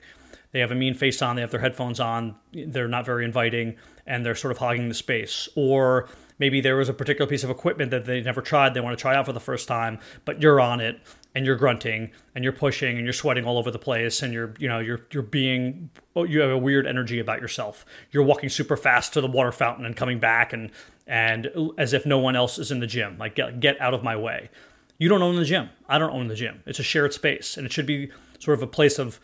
They 0.51 0.59
have 0.59 0.71
a 0.71 0.75
mean 0.75 0.93
face 0.93 1.21
on, 1.21 1.37
they 1.37 1.41
have 1.41 1.51
their 1.51 1.61
headphones 1.61 1.99
on, 1.99 2.35
they're 2.53 2.87
not 2.87 3.05
very 3.05 3.25
inviting, 3.25 3.77
and 4.05 4.25
they're 4.25 4.35
sort 4.35 4.51
of 4.51 4.57
hogging 4.57 4.89
the 4.89 4.93
space. 4.93 5.47
Or 5.55 6.09
maybe 6.39 6.61
there 6.61 6.75
was 6.75 6.89
a 6.89 6.93
particular 6.93 7.27
piece 7.27 7.43
of 7.43 7.49
equipment 7.49 7.89
that 7.91 8.05
they 8.05 8.21
never 8.21 8.41
tried, 8.41 8.73
they 8.73 8.81
want 8.81 8.97
to 8.97 9.01
try 9.01 9.15
out 9.15 9.25
for 9.25 9.33
the 9.33 9.39
first 9.39 9.67
time, 9.67 9.99
but 10.25 10.41
you're 10.41 10.59
on 10.59 10.81
it 10.81 10.99
and 11.33 11.45
you're 11.45 11.55
grunting 11.55 12.11
and 12.35 12.43
you're 12.43 12.53
pushing 12.53 12.97
and 12.97 13.05
you're 13.05 13.13
sweating 13.13 13.45
all 13.45 13.57
over 13.57 13.71
the 13.71 13.79
place 13.79 14.21
and 14.21 14.33
you're 14.33 14.53
you 14.59 14.67
know 14.67 14.79
you're 14.79 15.01
you're 15.11 15.23
being 15.23 15.89
oh, 16.15 16.23
you 16.23 16.41
have 16.41 16.51
a 16.51 16.57
weird 16.57 16.85
energy 16.85 17.19
about 17.19 17.41
yourself. 17.41 17.85
You're 18.11 18.23
walking 18.23 18.49
super 18.49 18.75
fast 18.75 19.13
to 19.13 19.21
the 19.21 19.27
water 19.27 19.51
fountain 19.51 19.85
and 19.85 19.95
coming 19.95 20.19
back 20.19 20.53
and 20.53 20.71
and 21.07 21.49
as 21.77 21.93
if 21.93 22.05
no 22.05 22.17
one 22.17 22.35
else 22.35 22.59
is 22.59 22.71
in 22.71 22.79
the 22.79 22.87
gym. 22.87 23.17
Like 23.17 23.35
get 23.35 23.59
get 23.59 23.79
out 23.79 23.93
of 23.93 24.03
my 24.03 24.15
way. 24.15 24.49
You 24.97 25.09
don't 25.09 25.21
own 25.21 25.35
the 25.35 25.45
gym. 25.45 25.69
I 25.87 25.97
don't 25.97 26.11
own 26.11 26.27
the 26.27 26.35
gym. 26.35 26.63
It's 26.65 26.79
a 26.79 26.83
shared 26.83 27.13
space 27.13 27.57
and 27.57 27.65
it 27.65 27.71
should 27.71 27.85
be 27.85 28.11
sort 28.39 28.57
of 28.57 28.63
a 28.63 28.67
place 28.67 28.99
of 28.99 29.19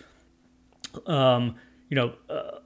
um 1.06 1.56
you 1.90 1.96
know, 1.96 2.14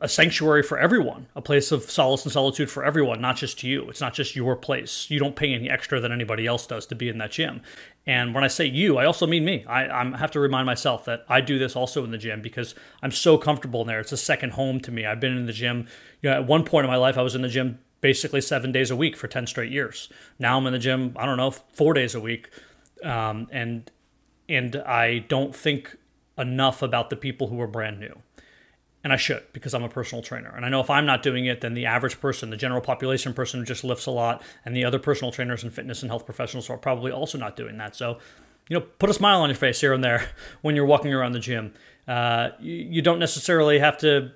a 0.02 0.10
sanctuary 0.10 0.64
for 0.64 0.80
everyone, 0.80 1.28
a 1.36 1.42
place 1.42 1.72
of 1.72 1.84
solace 1.92 2.24
and 2.24 2.32
solitude 2.32 2.72
for 2.72 2.84
everyone, 2.84 3.22
not 3.22 3.38
just 3.38 3.62
you. 3.62 3.88
It's 3.88 4.02
not 4.02 4.16
just 4.16 4.36
your 4.36 4.56
place. 4.56 5.06
You 5.12 5.20
don't 5.20 5.36
pay 5.36 5.54
any 5.54 5.70
extra 5.70 6.00
than 6.00 6.12
anybody 6.12 6.48
else 6.48 6.66
does 6.66 6.88
to 6.88 6.96
be 6.96 7.08
in 7.08 7.20
that 7.20 7.30
gym. 7.30 7.62
And 8.08 8.34
when 8.34 8.44
I 8.44 8.48
say 8.48 8.66
you, 8.66 8.98
I 8.98 9.06
also 9.06 9.28
mean 9.28 9.46
me. 9.46 9.64
I, 9.66 9.86
I 9.86 10.18
have 10.18 10.32
to 10.32 10.40
remind 10.40 10.66
myself 10.66 11.06
that 11.06 11.24
I 11.30 11.40
do 11.40 11.60
this 11.60 11.76
also 11.76 12.04
in 12.04 12.10
the 12.10 12.18
gym 12.18 12.42
because 12.42 12.74
I'm 13.04 13.12
so 13.12 13.38
comfortable 13.38 13.82
in 13.82 13.88
there. 13.88 14.00
It's 14.00 14.12
a 14.12 14.18
second 14.18 14.54
home 14.54 14.80
to 14.82 14.92
me. 14.92 15.06
I've 15.06 15.20
been 15.20 15.38
in 15.38 15.46
the 15.46 15.54
gym. 15.54 15.88
You 16.24 16.32
know, 16.32 16.38
at 16.38 16.48
one 16.48 16.66
point 16.66 16.86
in 16.86 16.90
my 16.90 16.98
life, 16.98 17.16
I 17.16 17.22
was 17.22 17.36
in 17.36 17.44
the 17.44 17.48
gym 17.48 17.78
basically 18.02 18.42
seven 18.42 18.72
days 18.72 18.90
a 18.90 18.96
week 18.96 19.16
for 19.16 19.28
10 19.28 19.46
straight 19.46 19.72
years. 19.72 20.10
Now 20.40 20.58
I'm 20.58 20.66
in 20.66 20.74
the 20.74 20.80
gym, 20.80 21.16
I 21.16 21.28
don't 21.28 21.38
know, 21.38 21.52
four 21.52 21.94
days 21.94 22.16
a 22.16 22.20
week. 22.20 22.50
Um, 23.04 23.48
and, 23.52 23.92
and 24.50 24.78
I 24.78 25.20
don't 25.20 25.56
think 25.56 25.96
enough 26.40 26.82
about 26.82 27.12
the 27.12 27.16
people 27.16 27.50
who 27.50 27.62
are 27.62 27.68
brand 27.68 28.00
new 28.00 28.20
and 29.04 29.12
I 29.12 29.16
should 29.16 29.44
because 29.54 29.74
I'm 29.74 29.84
a 29.84 29.90
personal 29.90 30.22
trainer. 30.22 30.54
And 30.56 30.66
I 30.66 30.70
know 30.70 30.80
if 30.80 30.90
I'm 30.90 31.06
not 31.06 31.24
doing 31.24 31.46
it, 31.46 31.62
then 31.62 31.74
the 31.74 31.86
average 31.86 32.20
person, 32.20 32.50
the 32.50 32.58
general 32.58 32.82
population 32.82 33.34
person 33.34 33.60
who 33.60 33.66
just 33.66 33.84
lifts 33.84 34.06
a 34.06 34.12
lot, 34.12 34.42
and 34.66 34.76
the 34.76 34.86
other 34.86 35.00
personal 35.00 35.32
trainers 35.32 35.64
and 35.64 35.74
fitness 35.74 36.02
and 36.02 36.12
health 36.12 36.26
professionals 36.26 36.70
are 36.70 36.78
probably 36.78 37.12
also 37.12 37.38
not 37.38 37.56
doing 37.56 37.78
that. 37.78 37.96
So, 37.96 38.20
you 38.70 38.78
know, 38.78 38.86
put 39.00 39.10
a 39.10 39.14
smile 39.14 39.42
on 39.42 39.50
your 39.50 39.56
face 39.56 39.82
here 39.82 39.94
and 39.94 40.04
there 40.04 40.30
when 40.62 40.76
you're 40.76 40.86
walking 40.86 41.14
around 41.14 41.32
the 41.32 41.40
gym. 41.40 41.74
Uh, 42.08 42.50
you, 42.60 42.76
you, 42.76 43.02
don't 43.02 43.20
necessarily 43.20 43.80
have 43.80 43.98
to. 44.00 44.32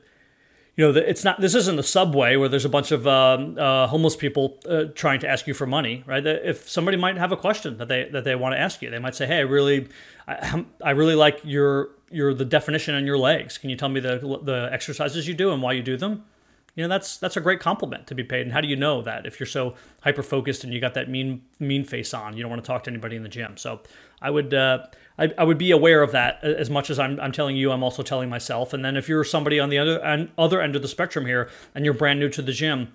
You 0.75 0.91
know, 0.91 1.00
it's 1.00 1.23
not. 1.23 1.39
This 1.39 1.56
isn't 1.56 1.77
the 1.77 1.83
subway 1.83 2.35
where 2.35 2.50
there's 2.50 2.65
a 2.65 2.69
bunch 2.69 2.91
of 2.91 3.07
um, 3.07 3.57
uh, 3.57 3.88
homeless 3.88 4.15
people 4.15 4.59
uh, 4.67 4.85
trying 4.94 5.19
to 5.21 5.27
ask 5.27 5.47
you 5.47 5.53
for 5.53 5.65
money, 5.65 6.03
right? 6.06 6.25
If 6.25 6.69
somebody 6.69 6.97
might 6.97 7.17
have 7.17 7.31
a 7.31 7.38
question 7.38 7.77
that 7.77 7.88
they 7.88 8.09
that 8.12 8.23
they 8.23 8.35
want 8.35 8.56
to 8.56 8.59
ask 8.59 8.81
you, 8.81 8.89
they 8.89 9.00
might 9.00 9.15
say, 9.15 9.25
"Hey, 9.25 9.38
I 9.38 9.41
really, 9.41 9.88
I, 10.27 10.65
I 10.83 10.91
really 10.91 11.15
like 11.15 11.39
your 11.44 11.89
your 12.10 12.34
the 12.34 12.46
definition 12.46 12.96
on 12.96 13.06
your 13.06 13.18
legs. 13.18 13.57
Can 13.57 13.69
you 13.69 13.75
tell 13.75 13.90
me 13.90 14.00
the 14.00 14.18
the 14.44 14.69
exercises 14.72 15.28
you 15.28 15.34
do 15.34 15.52
and 15.52 15.62
why 15.62 15.74
you 15.74 15.84
do 15.84 15.98
them? 15.98 16.25
You 16.75 16.84
know, 16.84 16.90
that's 16.90 17.18
that's 17.18 17.38
a 17.38 17.42
great 17.42 17.62
compliment 17.62 18.06
to 18.07 18.16
be 18.16 18.24
paid. 18.24 18.42
And 18.42 18.52
how 18.52 18.60
do 18.60 18.68
you 18.68 18.75
know 18.75 19.02
that 19.02 19.25
if 19.25 19.40
you're 19.40 19.48
so 19.48 19.75
hyper 20.02 20.22
focused 20.22 20.66
and 20.66 20.74
you 20.74 20.81
got 20.81 20.94
that 20.96 21.10
mean 21.10 21.42
mean 21.57 21.86
face 21.86 22.13
on, 22.13 22.36
you 22.36 22.44
don't 22.44 22.50
want 22.50 22.63
to 22.63 22.68
talk 22.68 22.84
to 22.84 22.92
anybody 22.92 23.16
in 23.16 23.24
the 23.24 23.30
gym. 23.30 23.56
So 23.56 23.80
I 24.22 24.30
would 24.30 24.54
uh, 24.54 24.86
I, 25.18 25.31
I 25.38 25.44
would 25.46 25.57
be 25.57 25.72
aware 25.72 26.02
of 26.02 26.12
that 26.12 26.44
as 26.44 26.69
much 26.69 26.90
as 26.90 27.00
I'm 27.00 27.18
I'm 27.22 27.31
telling 27.31 27.56
you. 27.56 27.72
I'm 27.72 27.81
also 27.81 28.04
telling 28.04 28.30
myself. 28.30 28.74
And 28.74 28.84
then 28.84 28.98
if 28.98 29.08
you're 29.08 29.24
somebody 29.24 29.58
on 29.58 29.69
the 29.69 29.78
other 29.78 30.30
other 30.38 30.62
end 30.62 30.75
of 30.75 30.81
the 30.81 30.90
spectrum 30.90 31.25
here 31.25 31.50
and 31.74 31.86
you're 31.86 31.94
brand 31.94 32.19
new 32.19 32.28
to 32.30 32.42
the 32.42 32.51
gym, 32.51 32.92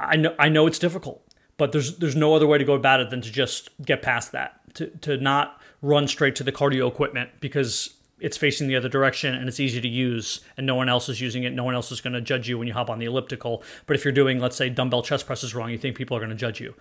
I 0.00 0.16
know 0.16 0.34
I 0.36 0.48
know 0.48 0.66
it's 0.66 0.80
difficult, 0.80 1.24
but 1.56 1.70
there's 1.70 1.98
there's 1.98 2.16
no 2.16 2.34
other 2.34 2.48
way 2.48 2.58
to 2.58 2.64
go 2.64 2.74
about 2.74 2.98
it 2.98 3.10
than 3.10 3.20
to 3.20 3.30
just 3.30 3.70
get 3.80 4.02
past 4.02 4.32
that. 4.32 4.60
To 4.74 4.88
to 4.88 5.16
not 5.18 5.60
run 5.82 6.08
straight 6.08 6.34
to 6.36 6.42
the 6.42 6.50
cardio 6.50 6.88
equipment 6.88 7.30
because 7.38 7.93
it's 8.20 8.36
facing 8.36 8.68
the 8.68 8.76
other 8.76 8.88
direction 8.88 9.34
and 9.34 9.48
it's 9.48 9.60
easy 9.60 9.80
to 9.80 9.88
use 9.88 10.40
and 10.56 10.66
no 10.66 10.74
one 10.74 10.88
else 10.88 11.08
is 11.08 11.20
using 11.20 11.42
it. 11.44 11.52
No 11.52 11.64
one 11.64 11.74
else 11.74 11.90
is 11.90 12.00
going 12.00 12.12
to 12.12 12.20
judge 12.20 12.48
you 12.48 12.58
when 12.58 12.68
you 12.68 12.74
hop 12.74 12.90
on 12.90 12.98
the 12.98 13.06
elliptical. 13.06 13.62
But 13.86 13.96
if 13.96 14.04
you're 14.04 14.12
doing 14.12 14.38
let's 14.38 14.56
say 14.56 14.68
dumbbell 14.68 15.02
chest 15.02 15.26
presses 15.26 15.54
wrong 15.54 15.70
you 15.70 15.78
think 15.78 15.96
people 15.96 16.16
are 16.16 16.20
going 16.20 16.30
to 16.30 16.36
judge 16.36 16.60
you. 16.60 16.74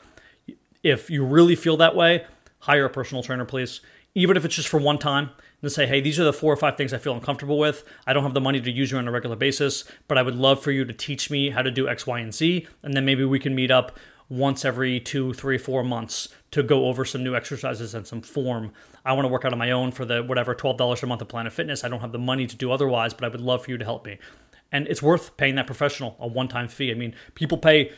If 0.83 1.09
you 1.09 1.25
really 1.25 1.55
feel 1.55 1.77
that 1.77 1.95
way 1.95 2.25
hire 2.59 2.85
a 2.85 2.89
personal 2.89 3.23
trainer 3.23 3.45
please. 3.45 3.81
Even 4.15 4.37
if 4.37 4.45
it's 4.45 4.55
just 4.55 4.67
for 4.67 4.79
one 4.79 4.99
time 4.99 5.31
and 5.61 5.71
say 5.71 5.87
hey 5.87 6.01
these 6.01 6.19
are 6.19 6.23
the 6.23 6.33
four 6.33 6.53
or 6.53 6.57
five 6.57 6.77
things 6.77 6.93
i 6.93 6.97
feel 6.97 7.13
uncomfortable 7.13 7.57
with. 7.57 7.83
I 8.05 8.13
don't 8.13 8.23
have 8.23 8.33
the 8.33 8.41
money 8.41 8.61
to 8.61 8.71
use 8.71 8.91
you 8.91 8.97
on 8.97 9.07
a 9.07 9.11
regular 9.11 9.35
basis 9.35 9.85
but 10.07 10.17
i 10.17 10.21
would 10.21 10.35
love 10.35 10.61
for 10.61 10.71
you 10.71 10.85
to 10.85 10.93
teach 10.93 11.31
me 11.31 11.49
how 11.49 11.61
to 11.61 11.71
do 11.71 11.89
x 11.89 12.05
y 12.05 12.19
and 12.19 12.33
z 12.33 12.67
and 12.83 12.93
then 12.93 13.05
maybe 13.05 13.25
we 13.25 13.39
can 13.39 13.55
meet 13.55 13.71
up 13.71 13.97
once 14.29 14.65
every 14.65 14.99
two 14.99 15.33
three 15.33 15.57
four 15.57 15.83
months 15.83 16.29
to 16.53 16.63
go 16.63 16.85
over 16.85 17.03
some 17.03 17.23
new 17.23 17.35
exercises 17.35 17.93
and 17.93 18.05
some 18.05 18.21
form. 18.21 18.71
I 19.03 19.13
want 19.13 19.25
to 19.25 19.29
work 19.29 19.43
out 19.43 19.53
on 19.53 19.59
my 19.59 19.71
own 19.71 19.91
for 19.91 20.05
the 20.05 20.23
whatever 20.23 20.53
$12 20.53 21.03
a 21.03 21.05
month 21.07 21.21
of 21.21 21.27
Planet 21.27 21.51
Fitness. 21.51 21.83
I 21.83 21.89
don't 21.89 22.01
have 22.01 22.11
the 22.11 22.19
money 22.19 22.45
to 22.47 22.55
do 22.55 22.71
otherwise, 22.71 23.13
but 23.13 23.25
I 23.25 23.27
would 23.27 23.41
love 23.41 23.65
for 23.65 23.71
you 23.71 23.77
to 23.77 23.85
help 23.85 24.05
me. 24.05 24.19
And 24.71 24.87
it's 24.87 25.01
worth 25.01 25.35
paying 25.35 25.55
that 25.55 25.65
professional 25.65 26.15
a 26.19 26.27
one 26.27 26.47
time 26.47 26.67
fee. 26.67 26.91
I 26.91 26.93
mean, 26.93 27.15
people 27.35 27.57
pay. 27.57 27.91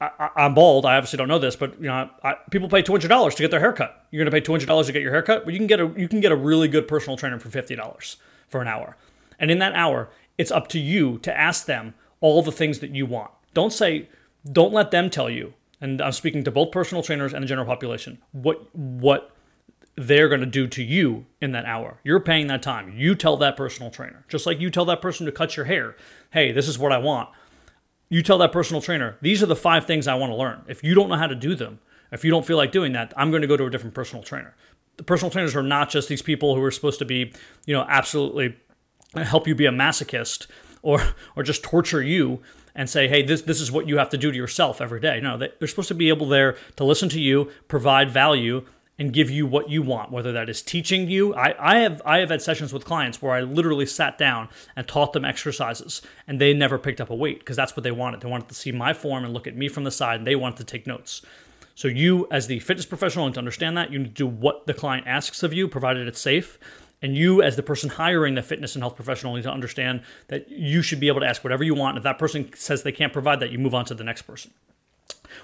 I, 0.00 0.30
am 0.36 0.54
bald. 0.54 0.86
I 0.86 0.96
obviously 0.96 1.16
don't 1.16 1.28
know 1.28 1.40
this, 1.40 1.56
but 1.56 1.80
you 1.80 1.88
know, 1.88 2.08
I, 2.22 2.34
people 2.50 2.68
pay 2.68 2.82
two 2.82 2.92
hundred 2.92 3.08
dollars 3.08 3.34
to 3.34 3.42
get 3.42 3.50
their 3.50 3.60
haircut. 3.60 4.06
You're 4.10 4.20
going 4.20 4.30
to 4.30 4.36
pay 4.36 4.40
two 4.40 4.52
hundred 4.52 4.66
dollars 4.66 4.86
to 4.86 4.92
get 4.92 5.02
your 5.02 5.10
haircut, 5.10 5.44
but 5.44 5.52
you 5.52 5.58
can 5.58 5.66
get 5.66 5.80
a 5.80 5.92
you 5.96 6.08
can 6.08 6.20
get 6.20 6.30
a 6.30 6.36
really 6.36 6.68
good 6.68 6.86
personal 6.86 7.16
trainer 7.16 7.38
for 7.40 7.50
fifty 7.50 7.74
dollars 7.74 8.16
for 8.48 8.60
an 8.62 8.68
hour. 8.68 8.96
And 9.38 9.50
in 9.50 9.58
that 9.58 9.74
hour, 9.74 10.08
it's 10.36 10.50
up 10.50 10.68
to 10.68 10.78
you 10.78 11.18
to 11.18 11.36
ask 11.36 11.66
them 11.66 11.94
all 12.20 12.42
the 12.42 12.52
things 12.52 12.78
that 12.78 12.94
you 12.94 13.06
want. 13.06 13.30
Don't 13.54 13.72
say, 13.72 14.08
don't 14.50 14.72
let 14.72 14.90
them 14.90 15.10
tell 15.10 15.28
you 15.28 15.54
and 15.80 16.00
I'm 16.00 16.12
speaking 16.12 16.44
to 16.44 16.50
both 16.50 16.72
personal 16.72 17.02
trainers 17.02 17.32
and 17.32 17.42
the 17.42 17.46
general 17.46 17.66
population, 17.66 18.18
what 18.32 18.74
what 18.74 19.34
they're 19.96 20.28
going 20.28 20.40
to 20.40 20.46
do 20.46 20.68
to 20.68 20.82
you 20.82 21.26
in 21.40 21.50
that 21.52 21.64
hour. 21.64 21.98
You're 22.04 22.20
paying 22.20 22.46
that 22.46 22.62
time. 22.62 22.94
You 22.96 23.14
tell 23.16 23.36
that 23.38 23.56
personal 23.56 23.90
trainer, 23.90 24.24
just 24.28 24.46
like 24.46 24.60
you 24.60 24.70
tell 24.70 24.84
that 24.84 25.02
person 25.02 25.26
to 25.26 25.32
cut 25.32 25.56
your 25.56 25.66
hair, 25.66 25.96
hey, 26.30 26.52
this 26.52 26.68
is 26.68 26.78
what 26.78 26.92
I 26.92 26.98
want. 26.98 27.30
You 28.08 28.22
tell 28.22 28.38
that 28.38 28.52
personal 28.52 28.80
trainer, 28.80 29.18
these 29.20 29.42
are 29.42 29.46
the 29.46 29.56
five 29.56 29.86
things 29.86 30.06
I 30.06 30.14
want 30.14 30.30
to 30.30 30.36
learn. 30.36 30.62
If 30.68 30.84
you 30.84 30.94
don't 30.94 31.08
know 31.08 31.16
how 31.16 31.26
to 31.26 31.34
do 31.34 31.54
them, 31.54 31.80
if 32.12 32.24
you 32.24 32.30
don't 32.30 32.46
feel 32.46 32.56
like 32.56 32.72
doing 32.72 32.92
that, 32.92 33.12
I'm 33.16 33.30
going 33.30 33.42
to 33.42 33.48
go 33.48 33.56
to 33.56 33.64
a 33.64 33.70
different 33.70 33.94
personal 33.94 34.22
trainer. 34.22 34.54
The 34.96 35.02
personal 35.02 35.30
trainers 35.30 35.54
are 35.56 35.62
not 35.62 35.90
just 35.90 36.08
these 36.08 36.22
people 36.22 36.54
who 36.54 36.62
are 36.62 36.70
supposed 36.70 37.00
to 37.00 37.04
be, 37.04 37.32
you 37.66 37.74
know, 37.74 37.84
absolutely 37.88 38.56
help 39.14 39.46
you 39.46 39.54
be 39.54 39.66
a 39.66 39.72
masochist 39.72 40.46
or 40.82 41.02
or 41.36 41.42
just 41.42 41.62
torture 41.62 42.02
you 42.02 42.40
and 42.78 42.88
say, 42.88 43.08
hey, 43.08 43.22
this 43.22 43.42
this 43.42 43.60
is 43.60 43.72
what 43.72 43.88
you 43.88 43.98
have 43.98 44.08
to 44.08 44.16
do 44.16 44.30
to 44.30 44.36
yourself 44.36 44.80
every 44.80 45.00
day. 45.00 45.20
No, 45.20 45.36
they're 45.36 45.68
supposed 45.68 45.88
to 45.88 45.94
be 45.94 46.08
able 46.08 46.28
there 46.28 46.56
to 46.76 46.84
listen 46.84 47.08
to 47.08 47.20
you, 47.20 47.50
provide 47.66 48.08
value, 48.08 48.64
and 49.00 49.12
give 49.12 49.28
you 49.30 49.46
what 49.46 49.68
you 49.68 49.82
want, 49.82 50.12
whether 50.12 50.32
that 50.32 50.48
is 50.48 50.62
teaching 50.62 51.10
you. 51.10 51.34
I, 51.34 51.54
I 51.58 51.78
have 51.80 52.00
I 52.06 52.18
have 52.18 52.30
had 52.30 52.40
sessions 52.40 52.72
with 52.72 52.84
clients 52.84 53.20
where 53.20 53.32
I 53.32 53.40
literally 53.40 53.84
sat 53.84 54.16
down 54.16 54.48
and 54.76 54.86
taught 54.86 55.12
them 55.12 55.24
exercises 55.24 56.02
and 56.28 56.40
they 56.40 56.54
never 56.54 56.78
picked 56.78 57.00
up 57.00 57.10
a 57.10 57.16
weight 57.16 57.40
because 57.40 57.56
that's 57.56 57.76
what 57.76 57.82
they 57.82 57.90
wanted. 57.90 58.20
They 58.20 58.28
wanted 58.28 58.48
to 58.48 58.54
see 58.54 58.70
my 58.70 58.92
form 58.92 59.24
and 59.24 59.34
look 59.34 59.48
at 59.48 59.56
me 59.56 59.68
from 59.68 59.82
the 59.82 59.90
side 59.90 60.20
and 60.20 60.26
they 60.26 60.36
wanted 60.36 60.58
to 60.58 60.64
take 60.64 60.86
notes. 60.86 61.20
So 61.74 61.88
you 61.88 62.28
as 62.30 62.46
the 62.46 62.60
fitness 62.60 62.86
professional 62.86 63.26
need 63.26 63.34
to 63.34 63.40
understand 63.40 63.76
that, 63.76 63.90
you 63.90 63.98
need 63.98 64.14
to 64.16 64.24
do 64.24 64.26
what 64.28 64.66
the 64.68 64.74
client 64.74 65.06
asks 65.08 65.42
of 65.42 65.52
you, 65.52 65.66
provided 65.66 66.06
it's 66.06 66.20
safe. 66.20 66.60
And 67.00 67.16
you, 67.16 67.42
as 67.42 67.56
the 67.56 67.62
person 67.62 67.90
hiring 67.90 68.34
the 68.34 68.42
fitness 68.42 68.74
and 68.74 68.82
health 68.82 68.96
professional, 68.96 69.34
need 69.34 69.42
to 69.42 69.52
understand 69.52 70.02
that 70.28 70.50
you 70.50 70.82
should 70.82 71.00
be 71.00 71.08
able 71.08 71.20
to 71.20 71.26
ask 71.26 71.44
whatever 71.44 71.62
you 71.62 71.74
want. 71.74 71.96
If 71.96 72.02
that 72.02 72.18
person 72.18 72.50
says 72.54 72.82
they 72.82 72.92
can't 72.92 73.12
provide 73.12 73.40
that, 73.40 73.50
you 73.50 73.58
move 73.58 73.74
on 73.74 73.84
to 73.86 73.94
the 73.94 74.04
next 74.04 74.22
person. 74.22 74.52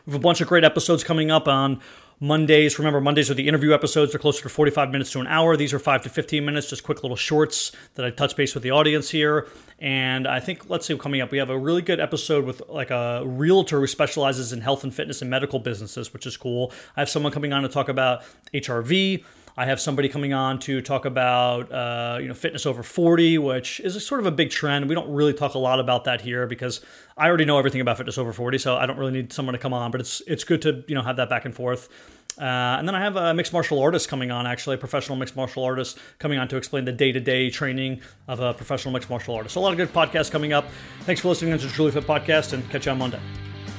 We 0.06 0.12
have 0.12 0.20
a 0.20 0.22
bunch 0.22 0.40
of 0.40 0.48
great 0.48 0.64
episodes 0.64 1.04
coming 1.04 1.30
up 1.30 1.46
on 1.46 1.80
Mondays. 2.20 2.78
Remember, 2.78 3.00
Mondays 3.00 3.30
are 3.30 3.34
the 3.34 3.46
interview 3.48 3.72
episodes. 3.72 4.12
They're 4.12 4.18
closer 4.18 4.42
to 4.42 4.48
45 4.48 4.90
minutes 4.90 5.12
to 5.12 5.20
an 5.20 5.26
hour. 5.26 5.56
These 5.56 5.72
are 5.72 5.78
5 5.78 6.02
to 6.02 6.08
15 6.08 6.44
minutes, 6.44 6.68
just 6.68 6.82
quick 6.82 7.02
little 7.02 7.16
shorts 7.16 7.72
that 7.94 8.04
I 8.04 8.10
touch 8.10 8.36
base 8.36 8.54
with 8.54 8.62
the 8.62 8.70
audience 8.70 9.10
here. 9.10 9.46
And 9.78 10.26
I 10.26 10.40
think, 10.40 10.70
let's 10.70 10.86
see, 10.86 10.96
coming 10.96 11.20
up, 11.20 11.30
we 11.30 11.38
have 11.38 11.50
a 11.50 11.58
really 11.58 11.82
good 11.82 12.00
episode 12.00 12.44
with 12.44 12.62
like 12.68 12.90
a 12.90 13.22
realtor 13.24 13.80
who 13.80 13.86
specializes 13.86 14.52
in 14.52 14.60
health 14.60 14.84
and 14.84 14.94
fitness 14.94 15.22
and 15.22 15.30
medical 15.30 15.58
businesses, 15.58 16.12
which 16.12 16.26
is 16.26 16.36
cool. 16.36 16.72
I 16.96 17.00
have 17.00 17.08
someone 17.08 17.32
coming 17.32 17.52
on 17.52 17.62
to 17.62 17.68
talk 17.68 17.88
about 17.88 18.22
HRV. 18.52 19.24
I 19.56 19.66
have 19.66 19.80
somebody 19.80 20.08
coming 20.08 20.32
on 20.32 20.58
to 20.60 20.80
talk 20.80 21.04
about 21.04 21.70
uh, 21.70 22.18
you 22.20 22.28
know 22.28 22.34
fitness 22.34 22.66
over 22.66 22.82
40, 22.82 23.38
which 23.38 23.80
is 23.80 24.04
sort 24.04 24.20
of 24.20 24.26
a 24.26 24.32
big 24.32 24.50
trend. 24.50 24.88
We 24.88 24.94
don't 24.94 25.12
really 25.12 25.32
talk 25.32 25.54
a 25.54 25.58
lot 25.58 25.78
about 25.78 26.04
that 26.04 26.20
here 26.20 26.46
because 26.46 26.80
I 27.16 27.28
already 27.28 27.44
know 27.44 27.58
everything 27.58 27.80
about 27.80 27.96
fitness 27.96 28.18
over 28.18 28.32
40, 28.32 28.58
so 28.58 28.76
I 28.76 28.86
don't 28.86 28.98
really 28.98 29.12
need 29.12 29.32
someone 29.32 29.52
to 29.52 29.58
come 29.58 29.72
on. 29.72 29.90
But 29.90 30.00
it's 30.00 30.22
it's 30.26 30.44
good 30.44 30.62
to 30.62 30.84
you 30.88 30.94
know 30.94 31.02
have 31.02 31.16
that 31.16 31.28
back 31.28 31.44
and 31.44 31.54
forth. 31.54 31.88
Uh, 32.36 32.42
and 32.78 32.88
then 32.88 32.96
I 32.96 33.00
have 33.00 33.14
a 33.14 33.32
mixed 33.32 33.52
martial 33.52 33.78
artist 33.80 34.08
coming 34.08 34.32
on, 34.32 34.44
actually, 34.44 34.74
a 34.74 34.78
professional 34.78 35.16
mixed 35.16 35.36
martial 35.36 35.62
artist 35.62 35.98
coming 36.18 36.38
on 36.38 36.48
to 36.48 36.56
explain 36.56 36.84
the 36.84 36.92
day 36.92 37.12
to 37.12 37.20
day 37.20 37.48
training 37.48 38.00
of 38.26 38.40
a 38.40 38.52
professional 38.54 38.92
mixed 38.92 39.08
martial 39.08 39.36
artist. 39.36 39.54
So, 39.54 39.60
a 39.60 39.62
lot 39.62 39.72
of 39.72 39.76
good 39.76 39.92
podcasts 39.92 40.30
coming 40.30 40.52
up. 40.52 40.66
Thanks 41.02 41.20
for 41.20 41.28
listening 41.28 41.56
to 41.56 41.64
the 41.64 41.72
Truly 41.72 41.92
Fit 41.92 42.04
podcast 42.04 42.52
and 42.52 42.68
catch 42.70 42.86
you 42.86 42.92
on 42.92 42.98
Monday. 42.98 43.20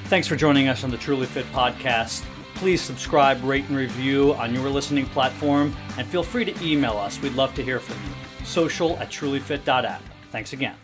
Thanks 0.05 0.27
for 0.27 0.36
joining 0.36 0.70
us 0.70 0.84
on 0.84 0.91
the 0.91 0.98
Truly 0.98 1.25
Fit 1.25 1.46
podcast. 1.48 2.24
Please 2.55 2.81
subscribe, 2.81 3.43
rate, 3.43 3.65
and 3.67 3.77
review 3.77 4.33
on 4.33 4.53
your 4.53 4.69
listening 4.69 5.05
platform, 5.07 5.75
and 5.97 6.07
feel 6.07 6.24
free 6.24 6.45
to 6.45 6.65
email 6.65 6.97
us. 6.97 7.21
We'd 7.21 7.33
love 7.33 7.53
to 7.55 7.63
hear 7.63 7.79
from 7.79 7.97
you. 8.05 8.45
Social 8.45 8.97
at 8.97 9.09
trulyfit.app. 9.09 10.01
Thanks 10.31 10.53
again. 10.53 10.75